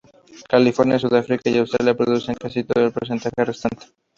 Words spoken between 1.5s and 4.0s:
y Australia producen casi todo el porcentaje restante.